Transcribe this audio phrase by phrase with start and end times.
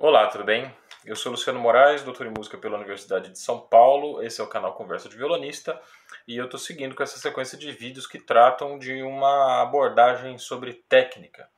[0.00, 0.72] Olá, tudo bem?
[1.04, 4.22] Eu sou Luciano Moraes, doutor em música pela Universidade de São Paulo.
[4.22, 5.82] Esse é o canal Conversa de Violonista
[6.24, 10.74] e eu estou seguindo com essa sequência de vídeos que tratam de uma abordagem sobre
[10.88, 11.50] técnica.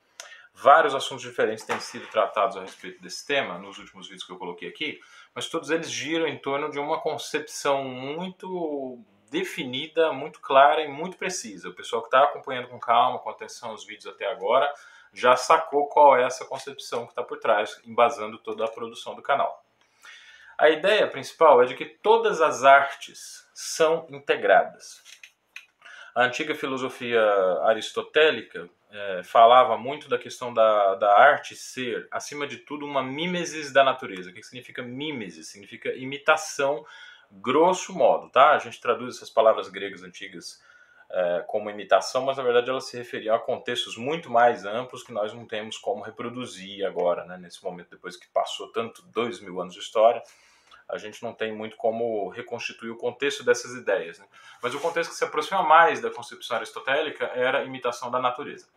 [0.55, 4.38] Vários assuntos diferentes têm sido tratados a respeito desse tema nos últimos vídeos que eu
[4.38, 4.99] coloquei aqui,
[5.35, 8.99] mas todos eles giram em torno de uma concepção muito
[9.31, 11.69] definida, muito clara e muito precisa.
[11.69, 14.72] O pessoal que está acompanhando com calma, com atenção os vídeos até agora,
[15.13, 19.23] já sacou qual é essa concepção que está por trás, embasando toda a produção do
[19.23, 19.65] canal.
[20.56, 25.02] A ideia principal é de que todas as artes são integradas.
[26.14, 27.23] A antiga filosofia
[27.62, 33.72] aristotélica é, falava muito da questão da, da arte ser, acima de tudo, uma mimesis
[33.72, 34.30] da natureza.
[34.30, 35.48] O que significa mimesis?
[35.48, 36.84] Significa imitação,
[37.30, 38.50] grosso modo, tá?
[38.50, 40.62] A gente traduz essas palavras gregas antigas
[41.12, 45.12] é, como imitação, mas na verdade elas se referiam a contextos muito mais amplos que
[45.12, 49.60] nós não temos como reproduzir agora, né, nesse momento, depois que passou tanto dois mil
[49.60, 50.23] anos de história,
[50.88, 54.19] a gente não tem muito como reconstituir o contexto dessas ideias.
[54.19, 54.27] Né?
[54.62, 58.69] Mas o contexto que se aproxima mais da concepção aristotélica era a imitação da natureza.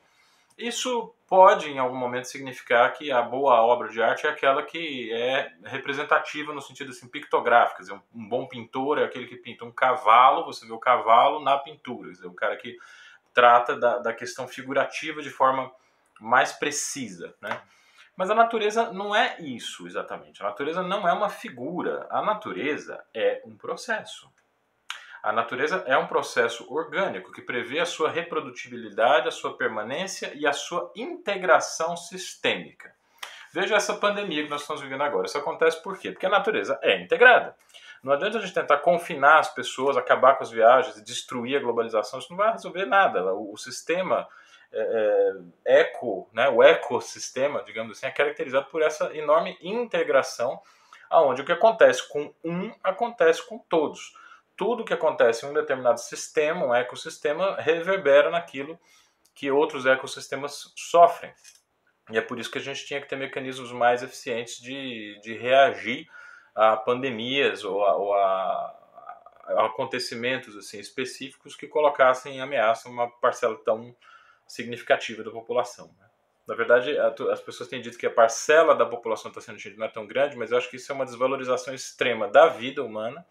[0.57, 5.11] Isso pode, em algum momento, significar que a boa obra de arte é aquela que
[5.11, 7.81] é representativa no sentido assim, pictográfico.
[7.81, 11.57] Dizer, um bom pintor é aquele que pinta um cavalo, você vê o cavalo na
[11.57, 12.11] pintura.
[12.11, 12.77] Dizer, o cara que
[13.33, 15.71] trata da, da questão figurativa de forma
[16.21, 17.33] mais precisa.
[17.41, 17.59] Né?
[18.15, 20.41] Mas a natureza não é isso exatamente.
[20.41, 22.05] A natureza não é uma figura.
[22.11, 24.31] A natureza é um processo.
[25.23, 30.45] A natureza é um processo orgânico que prevê a sua reprodutibilidade, a sua permanência e
[30.45, 32.93] a sua integração sistêmica.
[33.53, 35.25] Veja essa pandemia que nós estamos vivendo agora.
[35.25, 36.11] Isso acontece por quê?
[36.11, 37.55] Porque a natureza é integrada.
[38.03, 41.61] Não adianta a gente tentar confinar as pessoas, acabar com as viagens e destruir a
[41.61, 42.19] globalização.
[42.19, 43.33] Isso não vai resolver nada.
[43.33, 44.27] O, sistema
[44.73, 50.61] é, é, eco, né, o ecossistema, digamos assim, é caracterizado por essa enorme integração,
[51.09, 54.21] aonde o que acontece com um acontece com todos
[54.55, 58.79] tudo que acontece em um determinado sistema, um ecossistema, reverbera naquilo
[59.33, 61.33] que outros ecossistemas sofrem.
[62.11, 65.35] E é por isso que a gente tinha que ter mecanismos mais eficientes de, de
[65.37, 66.07] reagir
[66.53, 68.79] a pandemias ou a, ou a,
[69.65, 73.95] acontecimentos assim específicos que colocassem em ameaça uma parcela tão
[74.47, 75.87] significativa da população.
[75.99, 76.05] Né?
[76.47, 76.95] Na verdade,
[77.31, 80.05] as pessoas têm dito que a parcela da população está sendo atingida não é tão
[80.05, 83.25] grande, mas eu acho que isso é uma desvalorização extrema da vida humana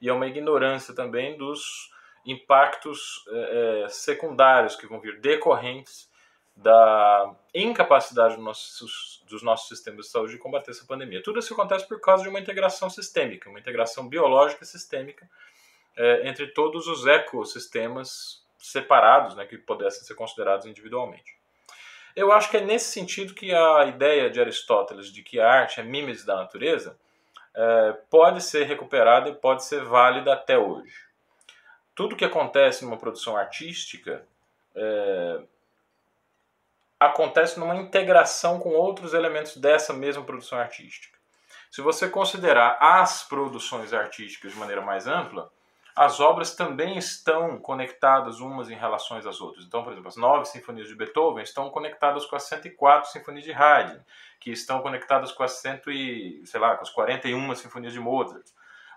[0.00, 1.90] e é uma ignorância também dos
[2.24, 6.08] impactos é, secundários que vão vir decorrentes
[6.54, 11.22] da incapacidade dos nossos, dos nossos sistemas de saúde de combater essa pandemia.
[11.22, 15.28] Tudo isso acontece por causa de uma integração sistêmica, uma integração biológica sistêmica
[15.96, 21.36] é, entre todos os ecossistemas separados, né, que pudessem ser considerados individualmente.
[22.16, 25.80] Eu acho que é nesse sentido que a ideia de Aristóteles de que a arte
[25.80, 26.98] é mimesis da natureza
[27.60, 30.94] é, pode ser recuperada e pode ser válida até hoje.
[31.92, 34.24] Tudo que acontece numa produção artística
[34.76, 35.40] é,
[37.00, 41.18] acontece numa integração com outros elementos dessa mesma produção artística.
[41.68, 45.50] Se você considerar as produções artísticas de maneira mais ampla,
[45.98, 49.64] as obras também estão conectadas umas em relação às outras.
[49.64, 53.52] Então, por exemplo, as nove sinfonias de Beethoven estão conectadas com as 104 sinfonias de
[53.52, 53.98] Haydn,
[54.38, 58.46] que estão conectadas com as, cento e, sei lá, com as 41 sinfonias de Mozart.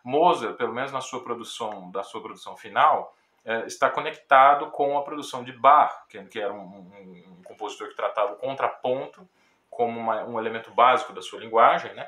[0.04, 5.02] Mozart, pelo menos na sua produção, da sua produção final, é, está conectado com a
[5.02, 9.28] produção de Bach, que, que era um, um, um, compositor que tratava o contraponto
[9.72, 12.08] como uma, um elemento básico da sua linguagem, né?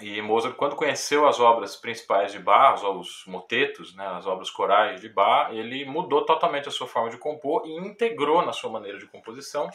[0.00, 5.00] E Mozart, quando conheceu as obras principais de Bach, os motetos, né, as obras corais
[5.00, 8.98] de Bach, ele mudou totalmente a sua forma de compor e integrou na sua maneira
[8.98, 9.70] de composição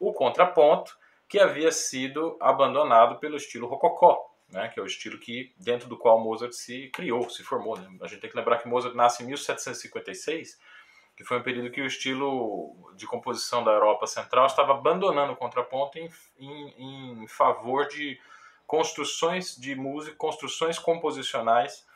[0.00, 0.96] o contraponto
[1.28, 5.98] que havia sido abandonado pelo estilo rococó, né, que é o estilo que dentro do
[5.98, 7.76] qual Mozart se criou, se formou.
[7.76, 7.86] Né?
[8.00, 10.58] A gente tem que lembrar que Mozart nasce em 1756,
[11.16, 15.36] que foi um período que o estilo de composição da Europa Central estava abandonando o
[15.36, 18.18] contraponto em, em, em favor de
[18.66, 21.86] construções de música, construções composicionais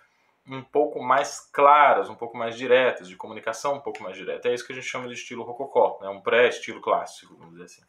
[0.46, 4.48] um pouco mais claras, um pouco mais diretas, de comunicação um pouco mais direta.
[4.48, 6.08] É isso que a gente chama de estilo rococó, né?
[6.08, 7.82] um pré-estilo clássico, vamos dizer assim.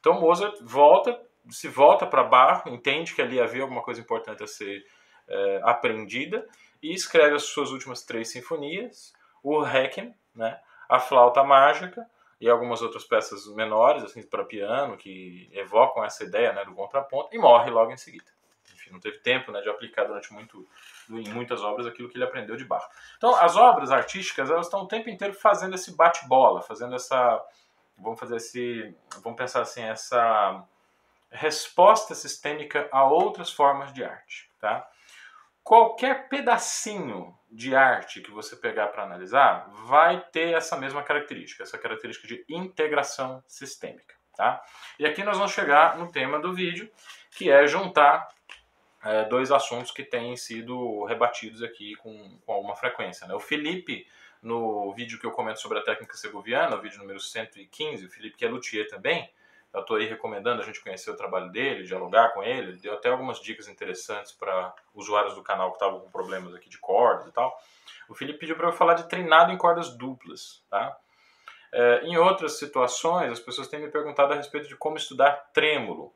[0.00, 1.18] Então Mozart volta,
[1.48, 4.84] se volta para Bach, entende que ali havia alguma coisa importante a ser
[5.28, 6.46] é, aprendida
[6.82, 9.12] e escreve as suas últimas três sinfonias,
[9.42, 10.60] o Requiem, né?
[10.88, 12.06] a flauta mágica
[12.42, 17.28] e algumas outras peças menores, assim, para piano, que evocam essa ideia né, do contraponto,
[17.32, 18.24] e morre logo em seguida.
[18.74, 20.68] Enfim, não teve tempo né, de aplicar durante muito,
[21.08, 22.84] em muitas obras aquilo que ele aprendeu de Bach.
[23.16, 27.40] Então, as obras artísticas, elas estão o tempo inteiro fazendo esse bate-bola, fazendo essa,
[27.96, 28.92] vamos fazer esse,
[29.22, 30.64] vamos pensar assim, essa
[31.30, 34.50] resposta sistêmica a outras formas de arte.
[34.58, 34.84] Tá?
[35.62, 41.76] Qualquer pedacinho de arte que você pegar para analisar vai ter essa mesma característica, essa
[41.76, 44.14] característica de integração sistêmica.
[44.34, 44.62] Tá?
[44.98, 46.90] E aqui nós vamos chegar no tema do vídeo,
[47.30, 48.26] que é juntar
[49.04, 53.26] é, dois assuntos que têm sido rebatidos aqui com, com alguma frequência.
[53.26, 53.34] Né?
[53.34, 54.06] O Felipe,
[54.40, 58.38] no vídeo que eu comento sobre a técnica segoviana, o vídeo número 115, o Felipe
[58.38, 59.30] que é luthier também,
[59.72, 63.08] eu estou aí recomendando a gente conhecer o trabalho dele, dialogar com ele, deu até
[63.08, 67.32] algumas dicas interessantes para usuários do canal que estavam com problemas aqui de cordas e
[67.32, 67.56] tal.
[68.08, 70.96] O Felipe pediu para eu falar de treinado em cordas duplas, tá?
[71.72, 76.12] É, em outras situações, as pessoas têm me perguntado a respeito de como estudar trêmulo.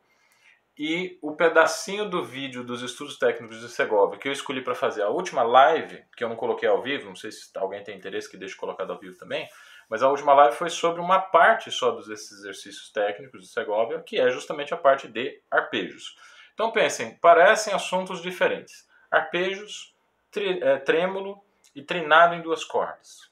[0.79, 5.03] E o pedacinho do vídeo dos estudos técnicos de Segovia que eu escolhi para fazer
[5.03, 8.31] a última live, que eu não coloquei ao vivo, não sei se alguém tem interesse
[8.31, 9.49] que deixe colocado ao vivo também,
[9.89, 14.19] mas a última live foi sobre uma parte só desses exercícios técnicos de Segovia, que
[14.19, 16.17] é justamente a parte de arpejos.
[16.55, 18.89] Então pensem, parecem assuntos diferentes.
[19.11, 19.95] Arpejos,
[20.35, 21.43] é, trêmulo
[21.75, 23.31] e trinado em duas cordas.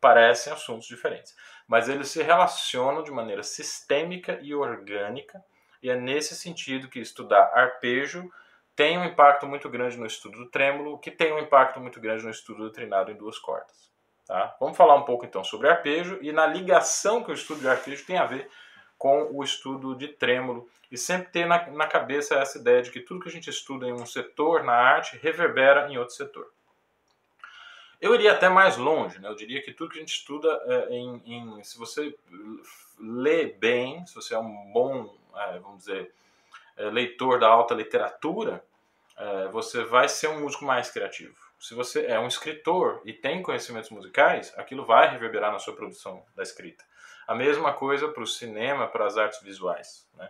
[0.00, 1.36] Parecem assuntos diferentes,
[1.66, 5.42] mas eles se relacionam de maneira sistêmica e orgânica
[5.82, 8.30] e é nesse sentido que estudar arpejo
[8.74, 12.24] tem um impacto muito grande no estudo do trêmulo, que tem um impacto muito grande
[12.24, 13.92] no estudo do trinado em duas cordas.
[14.26, 14.56] Tá?
[14.60, 18.04] Vamos falar um pouco então sobre arpejo e na ligação que o estudo de arpejo
[18.06, 18.48] tem a ver
[18.96, 23.00] com o estudo de trêmulo e sempre ter na, na cabeça essa ideia de que
[23.00, 26.52] tudo que a gente estuda em um setor na arte reverbera em outro setor.
[28.00, 29.28] Eu iria até mais longe, né?
[29.28, 32.14] eu diria que tudo que a gente estuda é, em, em, se você
[32.98, 36.12] lê bem, se você é um bom é, vamos dizer,
[36.76, 38.64] é, leitor da alta literatura,
[39.16, 41.34] é, você vai ser um músico mais criativo.
[41.62, 46.26] Se você é um escritor e tem conhecimentos musicais, aquilo vai reverberar na sua produção
[46.34, 46.84] da escrita.
[47.24, 50.10] A mesma coisa para o cinema, para as artes visuais.
[50.16, 50.28] Né?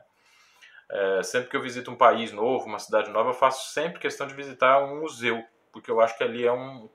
[0.91, 4.27] É, sempre que eu visito um país novo, uma cidade nova, eu faço sempre questão
[4.27, 5.43] de visitar um museu,
[5.73, 6.91] porque eu acho que ali é um,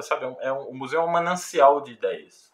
[0.00, 2.50] sabe, é um, o museu é um manancial de ideias.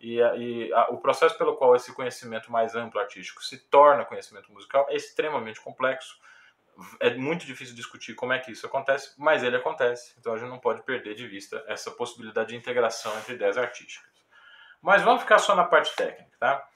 [0.00, 4.50] E, e a, o processo pelo qual esse conhecimento mais amplo artístico se torna conhecimento
[4.50, 6.18] musical é extremamente complexo.
[7.00, 10.14] É muito difícil discutir como é que isso acontece, mas ele acontece.
[10.18, 14.10] Então a gente não pode perder de vista essa possibilidade de integração entre ideias artísticas.
[14.82, 16.66] Mas vamos ficar só na parte técnica, tá?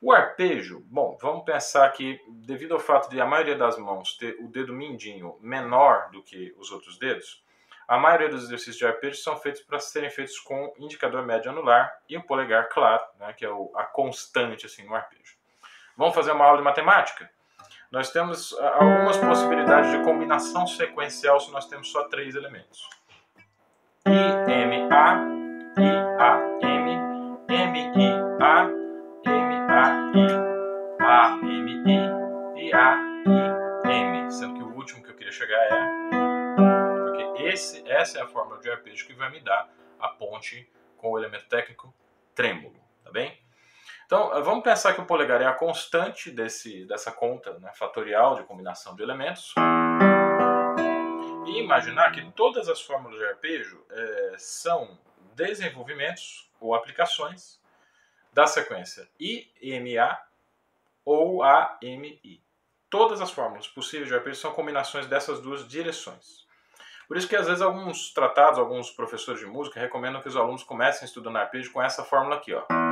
[0.00, 4.36] O arpejo, bom, vamos pensar que devido ao fato de a maioria das mãos ter
[4.40, 7.42] o dedo mindinho menor do que os outros dedos,
[7.88, 11.96] a maioria dos exercícios de arpejo são feitos para serem feitos com indicador médio anular
[12.08, 15.36] e o polegar claro, né, que é o, a constante assim no arpejo.
[15.96, 17.30] Vamos fazer uma aula de matemática?
[17.90, 22.88] Nós temos ah, algumas possibilidades de combinação sequencial se nós temos só três elementos.
[24.06, 25.16] I, M, A,
[25.78, 25.88] I,
[26.18, 26.90] A, M,
[27.48, 28.68] M, I, A,
[29.26, 30.10] M, A,
[32.54, 32.96] I, A,
[33.84, 34.30] e M.
[34.30, 36.06] Sendo que o último que eu queria chegar é
[37.56, 41.18] esse, essa é a fórmula de arpejo que vai me dar a ponte com o
[41.18, 41.94] elemento técnico
[42.34, 43.38] trêmulo, tá bem?
[44.06, 48.36] Então, eh, vamos pensar que o polegar é a constante desse, dessa conta né, fatorial
[48.36, 49.52] de combinação de elementos.
[51.46, 54.98] E imaginar que todas as fórmulas de arpejo é, são
[55.34, 57.60] desenvolvimentos ou aplicações
[58.32, 60.18] da sequência IMA
[61.04, 62.42] ou AMI.
[62.90, 66.46] Todas as fórmulas possíveis de arpejo são combinações dessas duas direções.
[67.06, 70.64] Por isso que às vezes alguns tratados, alguns professores de música recomendam que os alunos
[70.64, 72.85] comecem estudando arpejo com essa fórmula aqui, ó.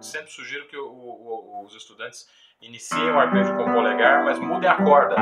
[0.00, 2.28] Sempre sugiro que o, o, os estudantes
[2.60, 5.16] iniciem o arpejo com o polegar, mas mudem a corda.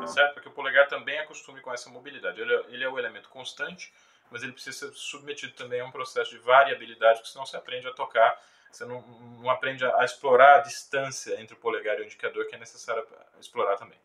[0.00, 0.34] Tá certo?
[0.34, 2.40] Porque o polegar também acostume com essa mobilidade.
[2.40, 3.92] Ele é, ele é o elemento constante
[4.30, 7.88] mas ele precisa ser submetido também a um processo de variabilidade, porque senão você aprende
[7.88, 12.02] a tocar, você não, não aprende a, a, explorar a distância entre o polegar e
[12.02, 13.06] o indicador, que é necessário
[13.40, 13.98] explorar também.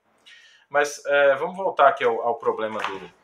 [0.70, 3.23] Mas é, vamos voltar aqui ao, ao, problema do.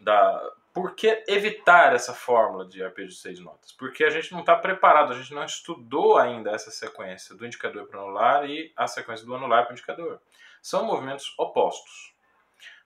[0.00, 3.72] Da, por que evitar essa fórmula de arpejo de seis notas?
[3.72, 7.86] Porque a gente não está preparado, a gente não estudou ainda essa sequência do indicador
[7.86, 10.20] para o anular e a sequência do anular para o indicador.
[10.62, 12.14] São movimentos opostos.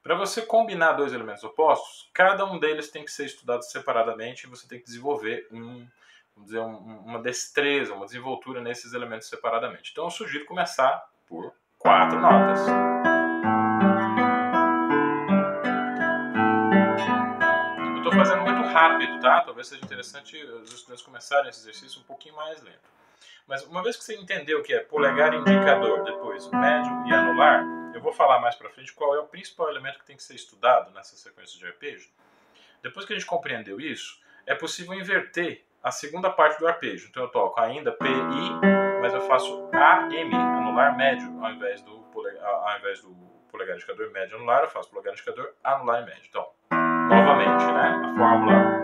[0.03, 4.51] Para você combinar dois elementos opostos, cada um deles tem que ser estudado separadamente e
[4.51, 5.87] você tem que desenvolver um,
[6.39, 9.91] dizer, um, uma destreza, uma desenvoltura nesses elementos separadamente.
[9.93, 13.12] Então eu sugiro começar por quatro notas.
[18.73, 19.43] Rápido, tá?
[19.43, 22.91] Talvez seja interessante os estudantes começarem esse exercício um pouquinho mais lento.
[23.47, 27.65] Mas uma vez que você entendeu o que é polegar indicador, depois médio e anular,
[27.95, 30.35] eu vou falar mais para frente qual é o principal elemento que tem que ser
[30.35, 32.11] estudado nessa sequência de arpejo.
[32.83, 37.09] Depois que a gente compreendeu isso, é possível inverter a segunda parte do arpejo.
[37.11, 41.83] Então eu toco ainda P, I, mas eu faço A, M, anular médio, ao invés
[41.83, 43.11] do polegar, ao invés do
[43.51, 46.27] polegar indicador médio anular, eu faço polegar indicador anular e médio.
[46.29, 46.49] Então,
[47.13, 48.83] novamente, né, a fórmula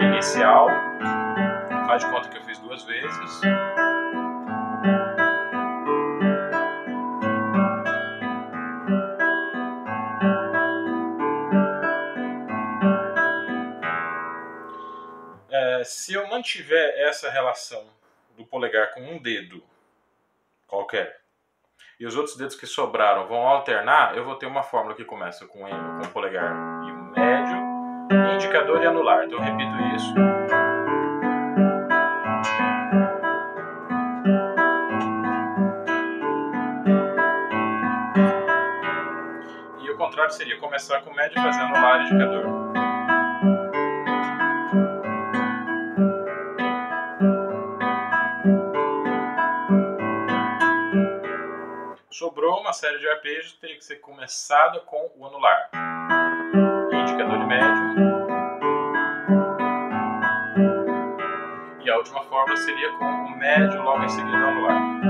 [0.00, 0.68] inicial,
[1.86, 3.40] faz de conta que eu fiz duas vezes.
[15.50, 17.86] É, se eu mantiver essa relação
[18.34, 19.62] do polegar com um dedo
[20.66, 21.20] qualquer
[21.98, 25.46] e os outros dedos que sobraram vão alternar, eu vou ter uma fórmula que começa
[25.46, 26.79] com, com o polegar
[28.34, 29.24] indicador e anular.
[29.24, 30.14] Então eu repito isso.
[39.82, 42.70] E o contrário seria começar com médio e fazer anular indicador.
[52.20, 55.70] sobrou uma série de arpejos teria que ser começada com o anular.
[56.92, 58.09] Indicador de médio.
[62.56, 65.00] Seria com o médio logo em seguida anular.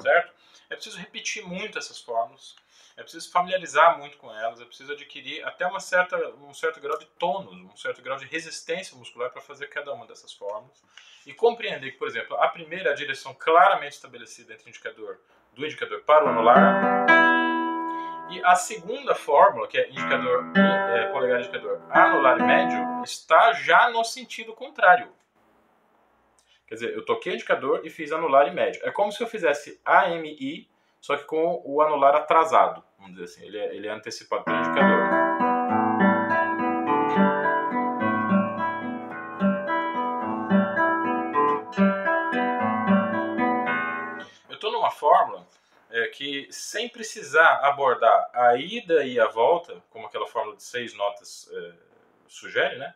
[0.00, 0.32] Certo?
[0.70, 2.56] É preciso repetir muito essas fórmulas
[3.00, 6.98] é preciso familiarizar muito com elas, é preciso adquirir até uma certa, um certo grau
[6.98, 10.84] de tônus, um certo grau de resistência muscular para fazer cada uma dessas formas.
[11.26, 15.18] E compreender que, por exemplo, a primeira é a direção claramente estabelecida entre o indicador,
[15.54, 17.29] do indicador para o anular,
[18.30, 23.90] e a segunda fórmula, que é indicador é, polegar indicador anular e médio, está já
[23.90, 25.08] no sentido contrário.
[26.66, 28.80] Quer dizer, eu toquei indicador e fiz anular e médio.
[28.84, 30.70] É como se eu fizesse AMI,
[31.00, 34.58] só que com o anular atrasado vamos dizer assim, ele é, ele é antecipado pelo
[34.58, 34.99] indicador.
[45.90, 50.94] É, que, sem precisar abordar a ida e a volta, como aquela fórmula de seis
[50.94, 51.72] notas é,
[52.28, 52.94] sugere, né?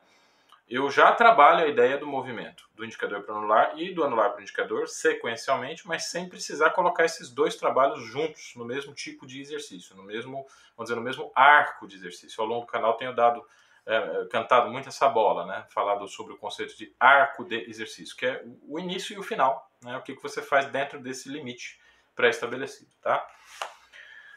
[0.68, 4.30] eu já trabalho a ideia do movimento, do indicador para o anular e do anular
[4.30, 9.26] para o indicador sequencialmente, mas sem precisar colocar esses dois trabalhos juntos no mesmo tipo
[9.26, 12.40] de exercício, no mesmo, vamos dizer, no mesmo arco de exercício.
[12.40, 13.46] Ao longo do canal tenho dado
[13.84, 15.66] é, cantado muito essa bola, né?
[15.68, 19.70] Falado sobre o conceito de arco de exercício, que é o início e o final,
[19.82, 19.96] né?
[19.98, 21.78] O que, que você faz dentro desse limite
[22.14, 23.26] pré-estabelecido, tá?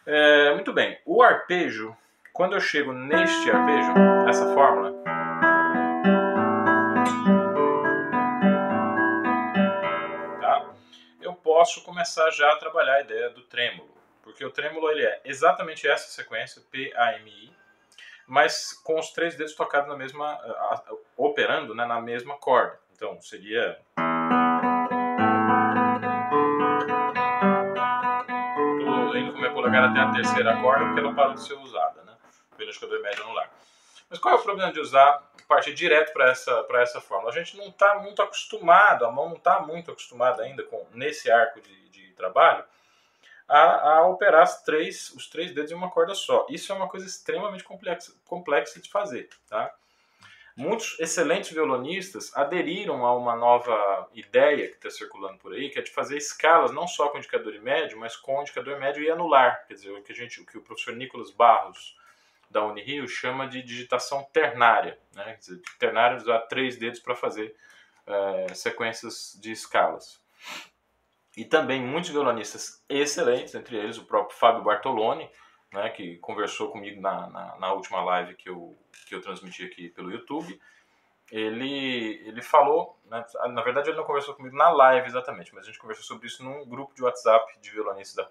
[0.05, 1.00] É, muito bem.
[1.05, 1.96] O arpejo,
[2.34, 3.93] quando eu chego neste arpejo,
[4.27, 4.93] essa fórmula,
[11.57, 13.89] posso começar já a trabalhar a ideia do trêmulo,
[14.22, 17.51] porque o trêmulo ele é exatamente essa sequência, P, A, M, I,
[18.27, 20.39] mas com os três dedos tocados na mesma,
[21.17, 22.79] operando né, na mesma corda.
[22.93, 23.75] Então seria
[29.67, 32.13] Polegar até a terceira corda porque ela parou de ser usada, né?
[32.55, 33.51] Pelo indicador médio anular.
[34.09, 37.31] Mas qual é o problema de usar partir direto para essa, essa fórmula?
[37.31, 41.29] A gente não está muito acostumado, a mão não está muito acostumada ainda com nesse
[41.29, 42.63] arco de, de trabalho
[43.45, 46.45] a, a, operar três, os três dedos em uma corda só.
[46.50, 49.27] Isso é uma coisa extremamente complexa, complexa de fazer.
[49.50, 49.74] Tá?
[50.57, 55.83] Muitos excelentes violonistas aderiram a uma nova ideia que está circulando por aí, que é
[55.83, 59.67] de fazer escalas não só com indicador médio, mas com indicador médio e anular.
[59.67, 61.95] Quer dizer, o que, a gente, o, que o professor Nicolas Barros
[62.49, 64.97] da Unirio chama de digitação ternária.
[65.13, 65.25] Né?
[65.25, 67.55] Quer dizer, ternária usar três dedos para fazer
[68.07, 70.19] é, sequências de escalas.
[71.35, 75.29] E também muitos violonistas excelentes, entre eles o próprio Fábio Bartoloni,
[75.74, 79.89] né, que conversou comigo na, na, na, última live que eu, que eu transmiti aqui
[79.89, 80.59] pelo YouTube.
[81.29, 85.67] Ele, ele falou, né, na verdade ele não conversou comigo na live exatamente, mas a
[85.67, 88.25] gente conversou sobre isso num grupo de WhatsApp de violonistas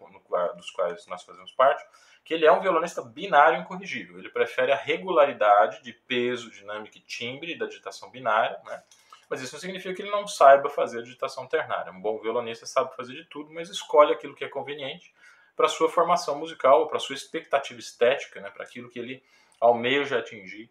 [0.56, 1.84] dos quais nós fazemos parte
[2.26, 4.18] que ele é um violonista binário incorrigível.
[4.18, 8.82] Ele prefere a regularidade de peso, dinâmica e timbre da digitação binária, né?
[9.30, 11.92] Mas isso não significa que ele não saiba fazer a digitação ternária.
[11.92, 15.14] Um bom violonista sabe fazer de tudo, mas escolhe aquilo que é conveniente
[15.56, 18.50] para sua formação musical, para sua expectativa estética, né?
[18.50, 19.22] para aquilo que ele
[19.60, 20.70] almeja atingir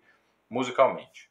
[0.50, 1.30] musicalmente.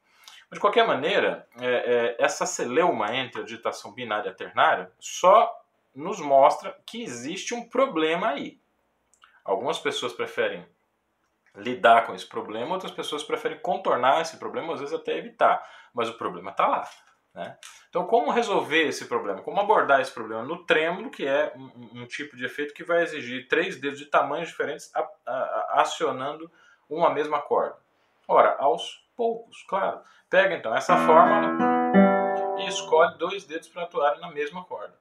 [0.53, 5.51] de qualquer maneira, é, é, essa celeuma entre a digitação binária e ternária só
[5.95, 8.61] nos mostra que existe um problema aí.
[9.45, 10.67] Algumas pessoas preferem
[11.55, 16.09] lidar com esse problema, outras pessoas preferem contornar esse problema, às vezes até evitar, mas
[16.09, 16.89] o problema está lá.
[17.35, 17.59] Né?
[17.89, 19.43] Então, como resolver esse problema?
[19.43, 23.03] Como abordar esse problema no trêmulo, que é um, um tipo de efeito que vai
[23.03, 26.51] exigir três dedos de tamanhos diferentes a, a, a, acionando
[26.89, 27.77] uma mesma corda?
[28.29, 30.01] Ora, aos poucos, claro.
[30.31, 31.59] Pega então essa fórmula
[32.61, 34.95] e escolhe dois dedos para atuarem na mesma corda.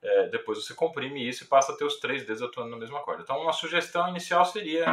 [0.00, 3.00] É, depois você comprime isso e passa a ter os três dedos atuando na mesma
[3.00, 3.22] corda.
[3.22, 4.84] Então, uma sugestão inicial seria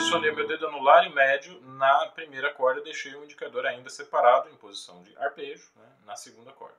[0.00, 4.56] posicionei meu dedo anular e médio na primeira corda deixei o indicador ainda separado em
[4.56, 6.74] posição de arpejo né, na segunda corda.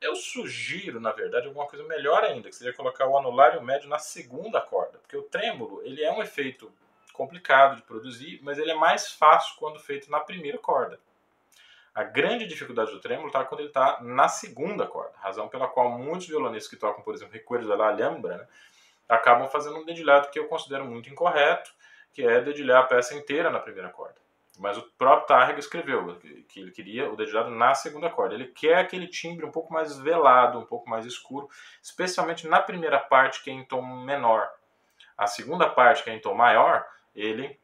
[0.00, 3.62] Eu sugiro, na verdade, alguma coisa melhor ainda, que seria colocar o anular e o
[3.62, 6.72] médio na segunda corda, porque o trêmulo ele é um efeito
[7.12, 10.98] complicado de produzir, mas ele é mais fácil quando feito na primeira corda.
[11.94, 15.90] A grande dificuldade do trêmulo está quando ele está na segunda corda, razão pela qual
[15.90, 18.48] muitos violonistas que tocam, por exemplo, Recuerdo da La Alhambra, né,
[19.06, 21.70] acabam fazendo um dedilhado que eu considero muito incorreto,
[22.12, 24.16] que é dedilhar a peça inteira na primeira corda.
[24.58, 28.34] Mas o próprio Tarrega escreveu que ele queria o dedilhado na segunda corda.
[28.34, 31.48] Ele quer aquele timbre um pouco mais velado, um pouco mais escuro,
[31.82, 34.50] especialmente na primeira parte, que é em tom menor.
[35.16, 37.58] A segunda parte, que é em tom maior, ele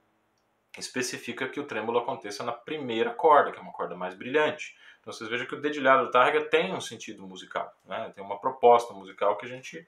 [0.79, 4.77] especifica que o trêmulo aconteça na primeira corda, que é uma corda mais brilhante.
[5.01, 8.13] Então vocês vejam que o dedilhado do Tarrega tem um sentido musical, né?
[8.15, 9.87] tem uma proposta musical que a gente,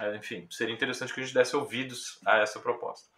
[0.00, 3.08] é, enfim, seria interessante que a gente desse ouvidos a essa proposta.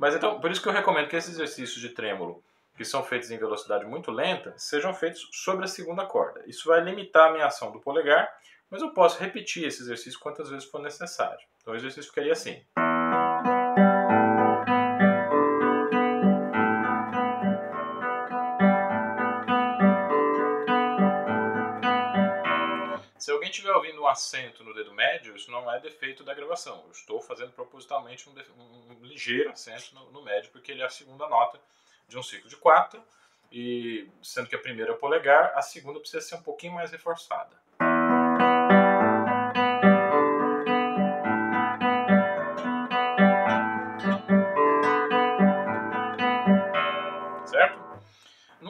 [0.00, 2.42] Mas então, por isso que eu recomendo que esses exercícios de trêmulo,
[2.74, 6.42] que são feitos em velocidade muito lenta, sejam feitos sobre a segunda corda.
[6.46, 8.26] Isso vai limitar a minha ação do polegar,
[8.70, 11.46] mas eu posso repetir esse exercício quantas vezes for necessário.
[11.60, 12.64] Então o exercício ficaria assim.
[24.10, 26.82] Acento no dedo médio, isso não é defeito da gravação.
[26.84, 30.90] Eu estou fazendo propositalmente um, um, ligeiro acento no, no, médio, porque ele é a
[30.90, 31.60] segunda nota
[32.08, 33.02] de um ciclo de quatro,
[33.50, 37.60] e sendo que a primeira é polegar, a segunda precisa ser um pouquinho mais reforçada.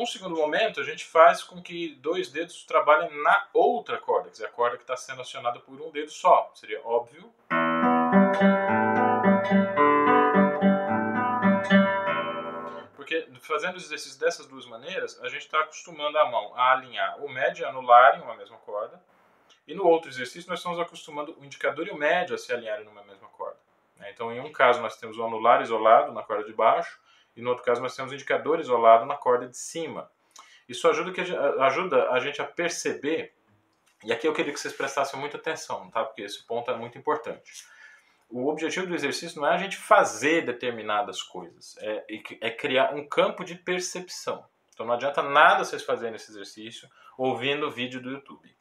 [0.00, 4.32] Num segundo momento, a gente faz com que dois dedos trabalhem na outra corda, quer
[4.32, 6.50] dizer, a corda que está sendo acionada por um dedo só.
[6.54, 7.30] Seria óbvio.
[12.96, 17.22] Porque fazendo os exercícios dessas duas maneiras, a gente está acostumando a mão a alinhar
[17.22, 18.98] o médio e anular em uma mesma corda.
[19.68, 22.86] E no outro exercício, nós estamos acostumando o indicador e o médio a se alinharem
[22.86, 23.58] numa mesma corda.
[23.98, 24.10] Né?
[24.12, 26.98] Então, em um caso, nós temos o anular isolado na corda de baixo,
[27.36, 30.10] e no outro caso nós temos um indicador isolado na corda de cima.
[30.68, 33.34] Isso ajuda, que, ajuda a gente a perceber,
[34.04, 36.04] e aqui eu queria que vocês prestassem muita atenção, tá?
[36.04, 37.66] porque esse ponto é muito importante.
[38.28, 42.04] O objetivo do exercício não é a gente fazer determinadas coisas, é,
[42.40, 44.44] é criar um campo de percepção.
[44.72, 46.88] Então não adianta nada vocês fazerem esse exercício
[47.18, 48.59] ouvindo o vídeo do YouTube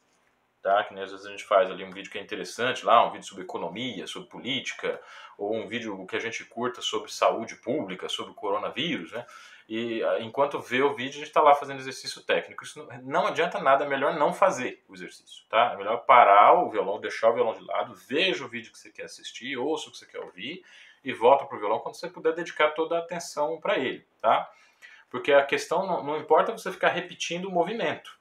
[0.62, 0.84] tá?
[0.84, 3.26] Que às vezes a gente faz ali um vídeo que é interessante lá, um vídeo
[3.26, 5.00] sobre economia, sobre política,
[5.38, 9.26] ou um vídeo que a gente curta sobre saúde pública, sobre o coronavírus, né?
[9.68, 12.64] E ah, enquanto vê o vídeo, a gente está lá fazendo exercício técnico.
[12.64, 15.72] Isso não, não adianta nada, é melhor não fazer o exercício, tá?
[15.72, 18.90] É melhor parar o violão, deixar o violão de lado, veja o vídeo que você
[18.90, 20.64] quer assistir, ouça o que você quer ouvir
[21.04, 24.50] e volta pro violão quando você puder dedicar toda a atenção para ele, tá?
[25.08, 28.19] Porque a questão não, não importa você ficar repetindo o movimento.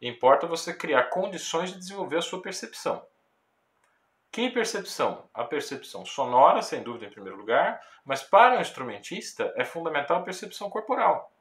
[0.00, 3.04] Importa você criar condições de desenvolver a sua percepção.
[4.32, 5.28] Que percepção?
[5.34, 10.22] A percepção sonora, sem dúvida, em primeiro lugar, mas para um instrumentista é fundamental a
[10.22, 11.32] percepção corporal.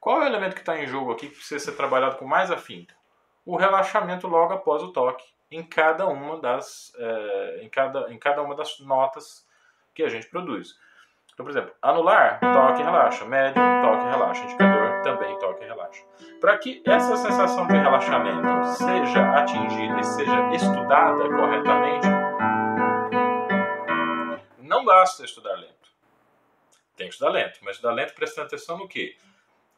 [0.00, 2.50] Qual é o elemento que está em jogo aqui que precisa ser trabalhado com mais
[2.50, 2.92] afinco?
[3.44, 8.42] O relaxamento logo após o toque, em cada uma das, é, em cada, em cada
[8.42, 9.46] uma das notas
[9.94, 10.78] que a gente produz.
[11.32, 13.24] Então, por exemplo, anular, toque relaxa.
[13.24, 14.67] Médio, toque relaxa.
[15.68, 16.02] Relaxa.
[16.40, 22.06] Para que essa sensação de relaxamento seja atingida e seja estudada corretamente,
[24.58, 25.88] não basta estudar lento.
[26.96, 29.16] Tem que estudar lento, mas estudar lento prestando atenção no quê?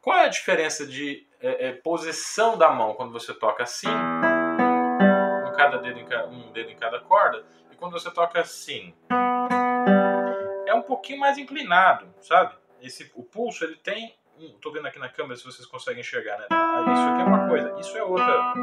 [0.00, 5.52] Qual é a diferença de é, é, posição da mão quando você toca assim, um,
[5.52, 6.00] cada dedo
[6.30, 8.94] um dedo em cada corda, e quando você toca assim?
[10.70, 12.54] é um pouquinho mais inclinado, sabe?
[12.80, 14.16] Esse, o pulso, ele tem.
[14.40, 16.46] Estou vendo aqui na câmera se vocês conseguem enxergar, né?
[16.50, 18.54] Ah, isso aqui é uma coisa, isso é outra.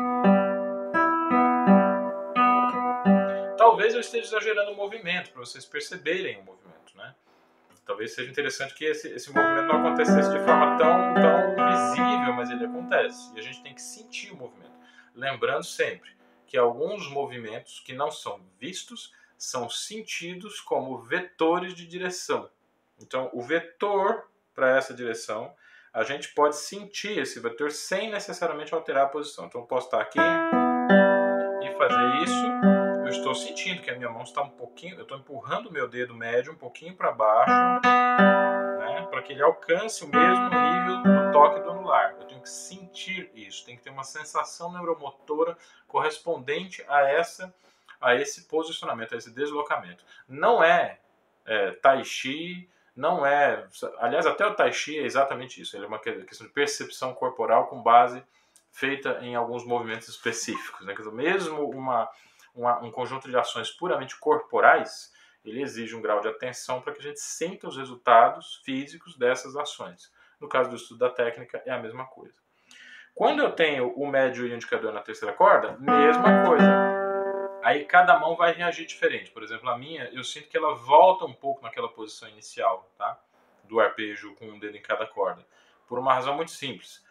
[3.56, 7.13] Talvez eu esteja exagerando o movimento, para vocês perceberem o movimento, né?
[7.86, 12.50] Talvez seja interessante que esse, esse movimento não acontecesse de forma tão, tão invisível, mas
[12.50, 13.32] ele acontece.
[13.36, 14.74] E a gente tem que sentir o movimento.
[15.13, 16.10] Lembrando sempre
[16.48, 22.50] que alguns movimentos que não são vistos são sentidos como vetores de direção.
[23.00, 25.54] Então, o vetor para essa direção,
[25.97, 29.47] a gente pode sentir esse vetor sem necessariamente alterar a posição.
[29.47, 32.45] Então, eu posso estar aqui e fazer isso.
[33.01, 35.88] Eu estou sentindo que a minha mão está um pouquinho, eu estou empurrando o meu
[35.88, 37.51] dedo médio um pouquinho para baixo,
[38.79, 42.15] né, para que ele alcance o mesmo nível do toque do anular.
[42.19, 45.57] Eu tenho que sentir isso, tem que ter uma sensação neuromotora
[45.88, 47.51] correspondente a essa
[47.99, 50.05] a esse posicionamento, a esse deslocamento.
[50.27, 50.99] Não é,
[51.47, 53.63] é tai chi, não é.
[53.99, 55.77] Aliás, até o Tai Chi é exatamente isso.
[55.77, 58.23] Ele é uma questão de percepção corporal com base
[58.71, 60.83] feita em alguns movimentos específicos.
[60.83, 60.95] Né?
[61.13, 62.10] Mesmo uma,
[62.55, 65.13] uma, um conjunto de ações puramente corporais,
[65.45, 69.55] ele exige um grau de atenção para que a gente sinta os resultados físicos dessas
[69.55, 70.12] ações.
[70.41, 72.36] No caso do estudo da técnica, é a mesma coisa.
[73.13, 76.96] Quando eu tenho o médio e o indicador na terceira corda, mesma coisa
[77.67, 79.30] Aí cada mão vai reagir diferente.
[79.30, 83.19] Por exemplo, a minha, eu sinto que ela volta um pouco naquela posição inicial, tá?
[83.65, 85.45] Do arpejo com um dedo em cada corda.
[85.86, 87.06] Por uma razão muito simples.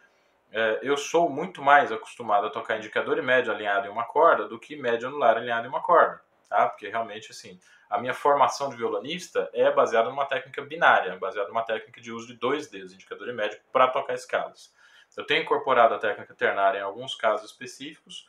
[0.51, 4.47] É, eu sou muito mais acostumado a tocar indicador e médio alinhado em uma corda
[4.47, 6.67] do que médio anular alinhado em uma corda, tá?
[6.67, 11.61] Porque realmente, assim, a minha formação de violonista é baseada numa técnica binária, baseada numa
[11.61, 14.73] técnica de uso de dois dedos, indicador e médio, para tocar escalas.
[15.15, 18.25] Eu tenho incorporado a técnica ternária em alguns casos específicos,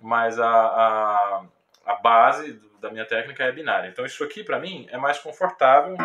[0.00, 1.44] mas a, a,
[1.88, 3.88] a base da minha técnica é binária.
[3.88, 5.96] Então isso aqui para mim é mais confortável.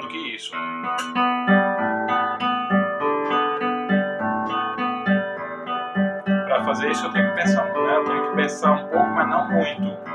[0.00, 0.50] do que isso.
[6.46, 7.96] Para fazer isso eu tenho que pensar, né?
[7.96, 10.07] Eu tenho que pensar um pouco, mas não muito.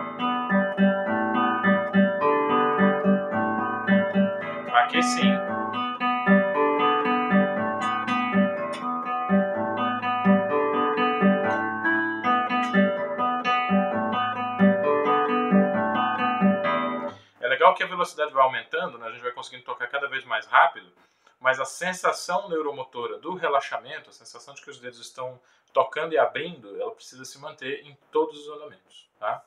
[17.74, 19.08] Que a velocidade vai aumentando, né?
[19.08, 20.92] a gente vai conseguindo tocar cada vez mais rápido,
[21.40, 25.40] mas a sensação neuromotora do relaxamento, a sensação de que os dedos estão
[25.74, 29.10] tocando e abrindo, ela precisa se manter em todos os andamentos.
[29.20, 29.44] Tá?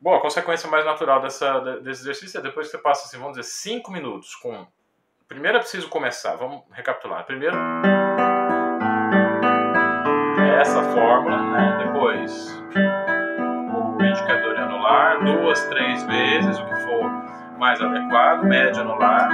[0.00, 3.36] Bom, a consequência mais natural dessa, desse exercício é depois que você passa, assim, vamos
[3.36, 4.66] dizer, 5 minutos com.
[5.28, 7.24] Primeiro é preciso começar, vamos recapitular.
[7.24, 7.56] Primeiro
[10.38, 11.86] é essa fórmula, né?
[11.86, 12.48] depois
[13.98, 17.10] o indicador anular, duas, três vezes, o que for
[17.58, 19.30] mais adequado, média anular.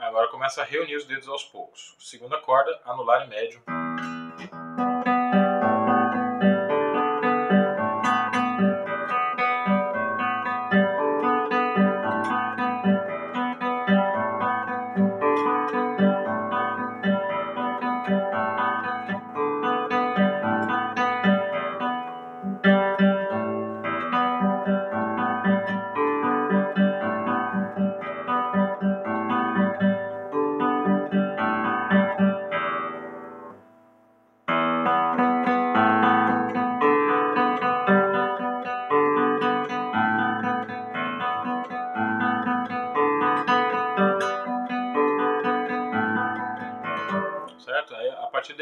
[0.00, 1.94] Agora começa a reunir os dedos aos poucos.
[2.00, 3.62] Segunda corda, anular e médio.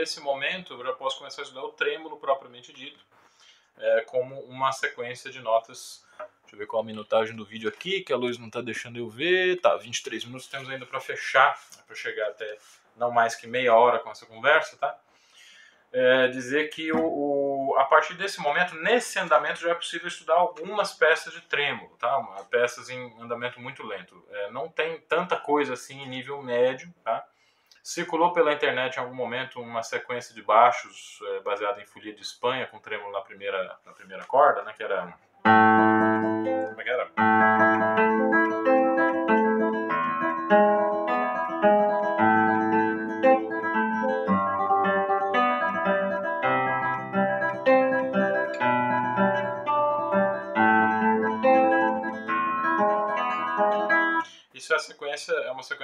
[0.01, 2.99] Desse momento, eu já posso começar a estudar o trêmulo propriamente dito,
[3.79, 6.05] é, como uma sequência de notas.
[6.43, 8.99] Deixa eu ver qual a minutagem do vídeo aqui, que a luz não está deixando
[8.99, 9.61] eu ver.
[9.61, 12.59] Tá, 23 minutos temos ainda para fechar, para chegar até
[12.97, 14.99] não mais que meia hora com essa conversa, tá?
[15.93, 20.35] É, dizer que o, o, a partir desse momento, nesse andamento, já é possível estudar
[20.35, 22.17] algumas peças de trêmulo, tá?
[22.49, 24.25] peças em andamento muito lento.
[24.31, 27.27] É, não tem tanta coisa assim em nível médio, tá?
[27.83, 32.21] Circulou pela internet em algum momento uma sequência de baixos é, baseada em folia de
[32.21, 35.15] Espanha, com trêmulo na primeira, na primeira corda, né, que era...
[35.43, 37.00] Como é que era?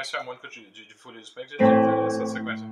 [0.07, 1.49] Sequência harmônica de, de, de folha de Espanha,
[2.07, 2.65] essa sequência.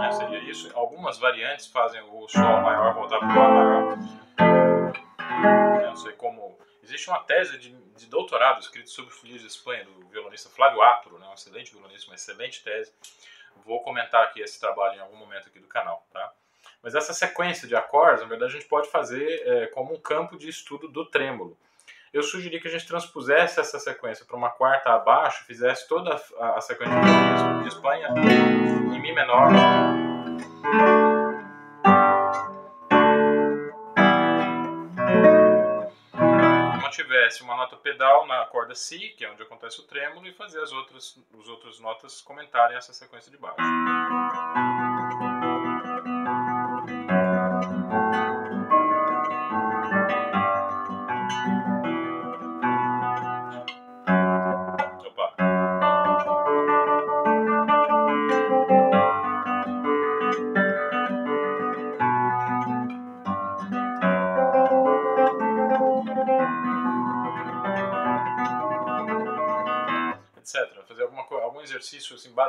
[0.00, 0.70] É, seria isso.
[0.74, 3.98] Algumas variantes fazem o Sol maior voltar para o Lá maior.
[5.82, 6.56] Eu não sei como.
[6.82, 11.18] Existe uma tese de, de doutorado escrita sobre Folias de Espanha, do violonista Flávio Apro,
[11.18, 11.26] né?
[11.28, 12.92] um excelente violonista, uma excelente tese.
[13.64, 16.06] Vou comentar aqui esse trabalho em algum momento aqui do canal.
[16.12, 16.32] Tá?
[16.82, 20.36] Mas essa sequência de acordes, na verdade, a gente pode fazer é, como um campo
[20.36, 21.56] de estudo do trêmulo
[22.12, 26.58] eu sugeri que a gente transpusesse essa sequência para uma quarta abaixo, fizesse toda a,
[26.58, 26.94] a sequência
[27.62, 28.08] de Espanha
[28.94, 29.50] em Mi menor.
[36.82, 40.60] Mantivesse uma nota pedal na corda Si, que é onde acontece o trêmulo, e fazer
[40.60, 43.56] as outras, as outras notas comentarem essa sequência de baixo.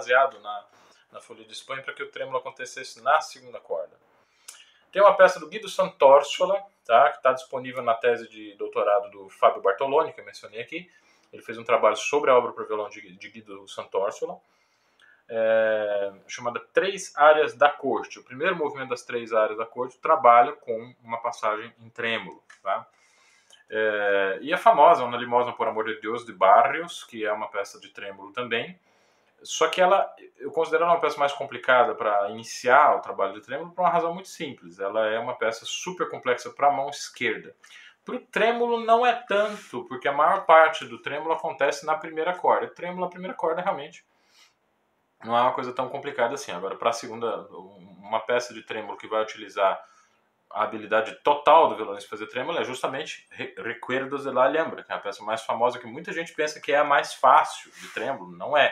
[0.03, 0.65] Baseado na,
[1.13, 3.95] na Folha de Espanha para que o trêmulo acontecesse na segunda corda.
[4.91, 9.29] Tem uma peça do Guido Sant'Orsola, tá, que está disponível na tese de doutorado do
[9.29, 10.91] Fábio Bartoloni, que eu mencionei aqui.
[11.31, 14.39] Ele fez um trabalho sobre a obra para violão de, de Guido Sant'Orsola,
[15.27, 18.19] é, chamada Três Áreas da Corte.
[18.19, 22.43] O primeiro movimento das três áreas da corte trabalha com uma passagem em trêmulo.
[22.61, 22.85] Tá?
[23.69, 27.47] É, e a famosa Una Limosna por Amor de Deus, de Barrios, que é uma
[27.47, 28.77] peça de trêmulo também,
[29.43, 33.41] só que ela, eu considero ela uma peça mais complicada para iniciar o trabalho de
[33.41, 34.79] trêmulo por uma razão muito simples.
[34.79, 37.55] Ela é uma peça super complexa para a mão esquerda.
[38.05, 42.35] Para o trêmulo não é tanto, porque a maior parte do trêmulo acontece na primeira
[42.35, 42.67] corda.
[42.67, 44.05] Trêmulo, a primeira corda, realmente
[45.23, 46.51] não é uma coisa tão complicada assim.
[46.51, 49.83] Agora, para a segunda, uma peça de trêmulo que vai utilizar
[50.51, 53.27] a habilidade total do violonista fazer trêmulo é justamente
[53.57, 56.71] Recuerdos de la Alhambra, que é a peça mais famosa que muita gente pensa que
[56.71, 58.31] é a mais fácil de trêmulo.
[58.37, 58.71] Não é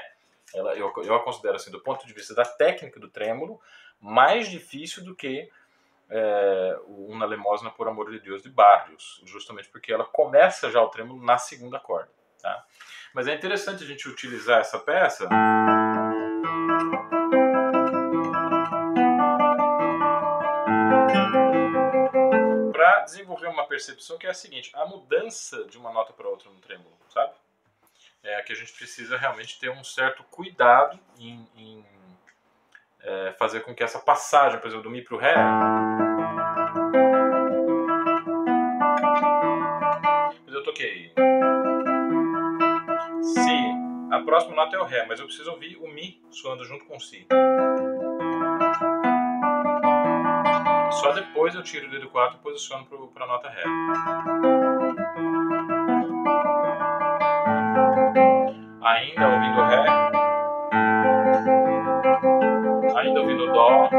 [0.53, 3.59] ela, eu, eu a considero, assim, do ponto de vista da técnica do trêmulo,
[3.99, 5.49] mais difícil do que
[6.09, 10.89] é, Una Lemosna por Amor de Deus de Barrios, justamente porque ela começa já o
[10.89, 12.09] trêmulo na segunda corda.
[12.41, 12.65] Tá?
[13.13, 15.29] Mas é interessante a gente utilizar essa peça.
[22.71, 26.49] para desenvolver uma percepção que é a seguinte: a mudança de uma nota para outra
[26.49, 27.33] no trêmulo, sabe?
[28.23, 31.85] É que a gente precisa realmente ter um certo cuidado em, em
[32.99, 35.35] é, fazer com que essa passagem, por exemplo, do Mi para o Ré.
[40.45, 41.13] Mas eu toquei.
[43.23, 43.81] Si.
[44.11, 46.97] A próxima nota é o Ré, mas eu preciso ouvir o Mi soando junto com
[46.97, 47.25] o Si.
[50.91, 54.70] Só depois eu tiro o dedo 4 e posiciono para a nota Ré.
[58.91, 59.85] Ainda ouvindo Ré,
[62.97, 63.89] ainda ouvindo Dó.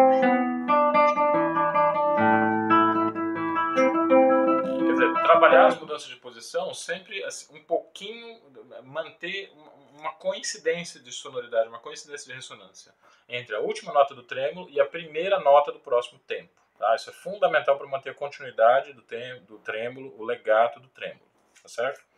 [4.78, 8.38] Quer dizer, trabalhar as mudanças de posição sempre assim, um pouquinho,
[8.84, 9.50] manter
[9.98, 12.92] uma coincidência de sonoridade, uma coincidência de ressonância
[13.28, 16.52] entre a última nota do trêmulo e a primeira nota do próximo tempo.
[16.78, 16.94] Tá?
[16.96, 19.02] Isso é fundamental para manter a continuidade do,
[19.46, 21.24] do trêmulo, o legato do trêmulo.
[21.62, 22.11] Tá certo?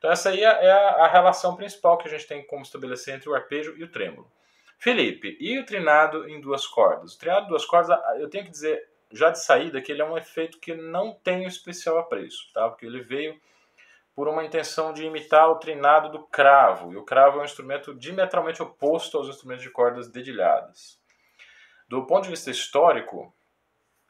[0.00, 3.28] Então essa aí é a, a relação principal que a gente tem como estabelecer entre
[3.28, 4.32] o arpejo e o trêmulo.
[4.78, 7.14] Felipe, e o trinado em duas cordas?
[7.14, 10.04] O trinado em duas cordas, eu tenho que dizer já de saída que ele é
[10.04, 12.66] um efeito que não tem especial apreço, tá?
[12.70, 13.38] Porque ele veio
[14.14, 17.94] por uma intenção de imitar o trinado do cravo, e o cravo é um instrumento
[17.94, 20.98] diametralmente oposto aos instrumentos de cordas dedilhadas.
[21.86, 23.34] Do ponto de vista histórico,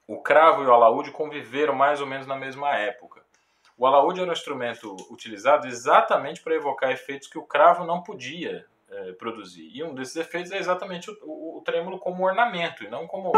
[0.06, 3.24] o cravo e o alaúde conviveram mais ou menos na mesma época.
[3.80, 8.66] O alaúde era um instrumento utilizado exatamente para evocar efeitos que o cravo não podia
[8.90, 9.70] é, produzir.
[9.74, 13.32] E um desses efeitos é exatamente o, o, o trêmulo como ornamento, e não como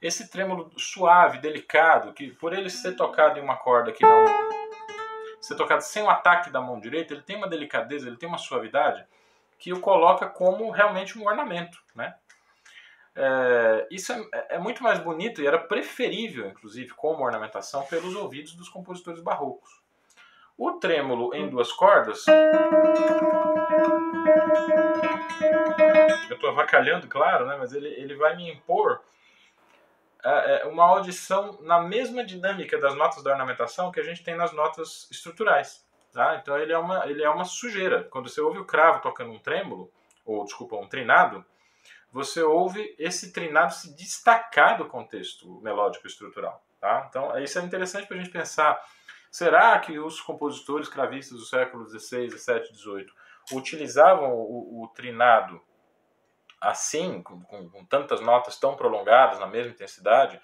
[0.00, 4.24] esse trêmulo suave, delicado, que por ele ser tocado em uma corda que não
[5.38, 8.38] ser tocado sem o ataque da mão direita, ele tem uma delicadeza, ele tem uma
[8.38, 9.04] suavidade
[9.58, 12.14] que o coloca como realmente um ornamento, né?
[13.16, 18.54] É, isso é, é, muito mais bonito e era preferível, inclusive, como ornamentação pelos ouvidos
[18.54, 19.82] dos compositores barrocos.
[20.58, 22.24] O trêmulo em duas cordas.
[26.28, 29.00] Eu estou avacalhando, claro, né, mas ele, ele vai me impor
[30.24, 34.34] é, é, uma audição na mesma dinâmica das notas da ornamentação que a gente tem
[34.34, 35.84] nas notas estruturais.
[36.12, 36.36] Tá?
[36.40, 38.04] Então ele é, uma, ele é uma sujeira.
[38.04, 39.90] Quando você ouve o cravo tocando um trêmulo,
[40.24, 41.44] ou desculpa, um trinado,
[42.14, 46.64] você ouve esse trinado se destacar do contexto melódico estrutural.
[46.80, 47.06] Tá?
[47.10, 48.80] Então, isso é interessante para a gente pensar.
[49.32, 53.06] Será que os compositores cravistas do século XVI, XVII, XVIII
[53.50, 55.60] utilizavam o, o trinado
[56.60, 60.40] assim, com, com, com, tantas notas tão prolongadas, na mesma intensidade?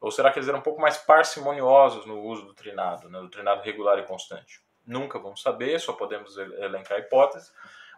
[0.00, 3.30] Ou será que eles eram um pouco mais parcimoniosos no uso do trinado, né, do
[3.30, 4.60] trinado regular e constante?
[4.84, 7.52] Nunca vamos saber, só podemos elencar hipóteses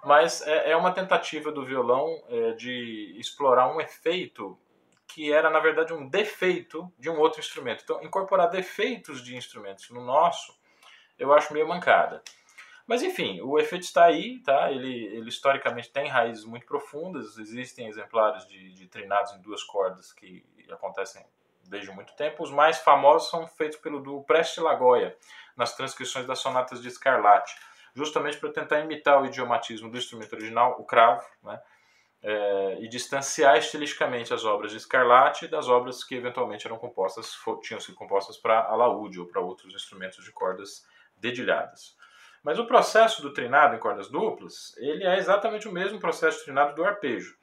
[0.07, 4.57] mas é, é uma tentativa do violão é, de explorar um efeito
[5.09, 7.83] que era, na verdade, um defeito de um outro instrumento.
[7.83, 10.57] Então, incorporar defeitos de instrumentos no nosso,
[11.19, 12.23] eu acho meio mancada.
[12.87, 14.71] Mas, enfim, o efeito está aí, tá?
[14.71, 20.13] Ele, ele historicamente tem raízes muito profundas, existem exemplares de, de trinados em duas cordas
[20.13, 21.27] que acontecem
[21.65, 22.45] desde muito tempo.
[22.45, 25.17] Os mais famosos são feitos pelo duo Preste Lagoia,
[25.57, 27.57] nas transcrições das sonatas de Scarlatti
[27.97, 31.59] justamente para tentar imitar o idiomatismo do instrumento original, o cravo, né?
[32.23, 37.81] É, e distanciar estilisticamente as obras de Scarlatti das obras que eventualmente eram compostas, tinham
[37.81, 40.85] sido compostas para alaúde ou para outros instrumentos de cordas
[41.17, 41.97] dedilhadas.
[42.43, 46.75] Mas o processo do trinado em cordas duplas, ele é exatamente o mesmo processo trinado
[46.75, 47.37] do arpejo,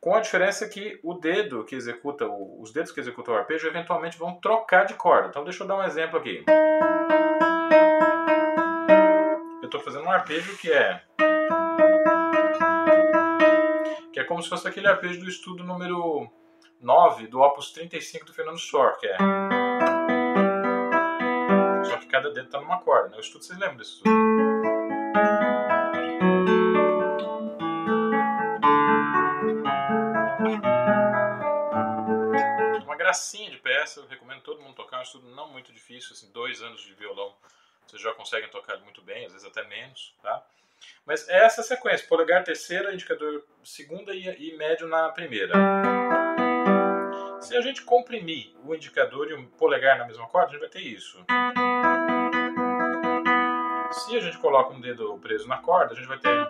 [0.00, 4.18] com a diferença que o dedo que executa, os dedos que executam o arpejo eventualmente
[4.18, 5.28] vão trocar de corda.
[5.28, 6.44] Então deixa eu dar um exemplo aqui
[9.66, 11.02] estou fazendo um arpejo que é
[14.12, 16.30] que é como se fosse aquele arpejo do estudo número
[16.80, 19.16] 9 do Opus 35 do Fernando Sor, que é
[21.84, 23.16] só que cada dedo está numa corda, né?
[23.16, 24.10] O estudo, vocês lembram desse estudo?
[32.84, 36.12] Uma gracinha de peça, eu recomendo todo mundo tocar, é um estudo não muito difícil,
[36.12, 37.34] assim, dois anos de violão
[37.86, 40.44] vocês já conseguem tocar muito bem, às vezes até menos, tá?
[41.06, 45.54] Mas é essa sequência, polegar terceira, indicador segunda e, e médio na primeira.
[47.40, 50.68] Se a gente comprimir o indicador e o polegar na mesma corda, a gente vai
[50.70, 51.24] ter isso.
[53.92, 56.48] Se a gente coloca um dedo preso na corda, a gente vai ter...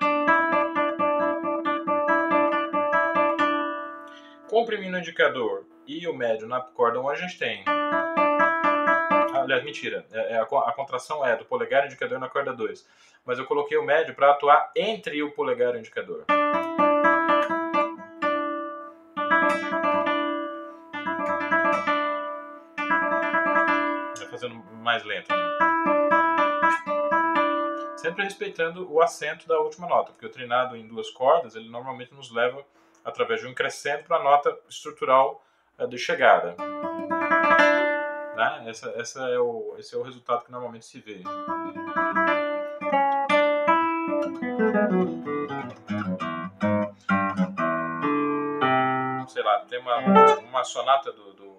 [4.48, 7.64] Comprimindo o indicador e o médio na corda 1, a gente tem
[9.44, 10.04] aliás, mentira.
[10.10, 12.86] É, é, a, contração é do polegar e indicador na corda 2.
[13.24, 16.24] Mas eu coloquei o médio para atuar entre o polegar e o indicador.
[24.18, 25.32] Vai fazendo mais lento.
[27.96, 32.12] Sempre respeitando o acento da última nota, porque o trinado em duas cordas, ele normalmente
[32.12, 32.62] nos leva
[33.02, 35.42] através de um crescendo para a nota estrutural
[35.78, 36.54] é, de chegada.
[38.36, 38.64] Né?
[38.66, 41.22] Essa, essa é o, esse é o resultado que normalmente se vê.
[49.28, 49.98] Sei lá, tem uma,
[50.38, 51.56] uma sonata do, do,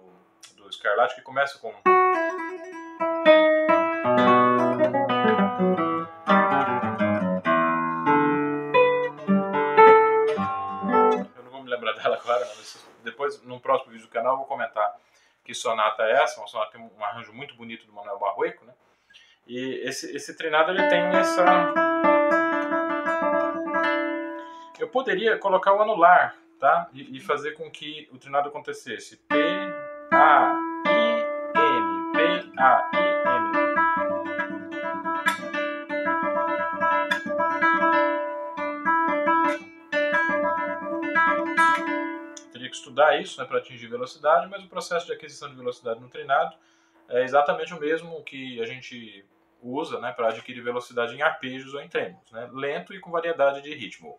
[0.56, 1.72] do Scarlatti que começa com.
[11.36, 14.38] Eu não vou me lembrar dela agora, mas depois, num próximo vídeo do canal, eu
[14.38, 15.05] vou comentar
[15.46, 18.74] que sonata é essa, uma sonata tem um arranjo muito bonito do Manuel Barroeco, né?
[19.46, 21.72] E esse, esse treinado ele tem essa...
[24.76, 26.88] Eu poderia colocar o anular, tá?
[26.92, 29.16] E, e fazer com que o treinado acontecesse.
[29.28, 29.36] P,
[30.12, 30.52] A,
[30.84, 31.24] I,
[31.56, 33.15] M, P, A, I,
[42.96, 46.56] estudar isso né, para atingir velocidade, mas o processo de aquisição de velocidade no treinado
[47.08, 49.24] é exatamente o mesmo que a gente
[49.62, 53.60] usa né, para adquirir velocidade em arpejos ou em tremos, né, lento e com variedade
[53.60, 54.16] de ritmo.